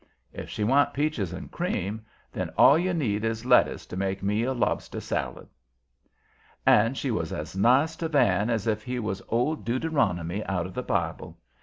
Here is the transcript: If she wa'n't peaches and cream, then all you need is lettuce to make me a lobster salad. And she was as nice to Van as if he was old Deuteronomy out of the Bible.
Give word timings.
If 0.33 0.49
she 0.49 0.63
wa'n't 0.63 0.95
peaches 0.95 1.31
and 1.31 1.51
cream, 1.51 2.03
then 2.31 2.49
all 2.57 2.75
you 2.75 2.91
need 2.91 3.23
is 3.23 3.45
lettuce 3.45 3.85
to 3.85 3.95
make 3.95 4.23
me 4.23 4.41
a 4.41 4.51
lobster 4.51 4.99
salad. 4.99 5.47
And 6.65 6.97
she 6.97 7.11
was 7.11 7.31
as 7.31 7.55
nice 7.55 7.95
to 7.97 8.07
Van 8.09 8.49
as 8.49 8.65
if 8.65 8.81
he 8.81 8.97
was 8.97 9.21
old 9.29 9.63
Deuteronomy 9.63 10.43
out 10.45 10.65
of 10.65 10.73
the 10.73 10.81
Bible. 10.81 11.37